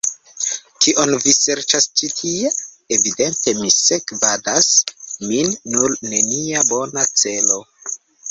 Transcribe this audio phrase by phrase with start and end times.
[0.83, 2.51] Kion vi serĉas ĉi tie?
[2.97, 4.71] Evidente vi sekvadas
[5.33, 7.63] nin kun nenia bona celo.